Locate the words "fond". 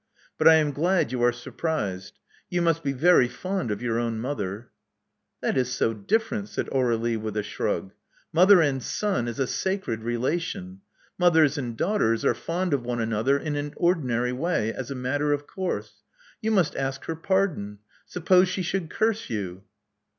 3.27-3.69, 12.33-12.73